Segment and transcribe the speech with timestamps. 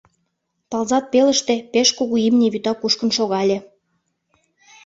[0.69, 3.57] Тылзат пелыште пеш кугу имне вӱта кушкын шогале.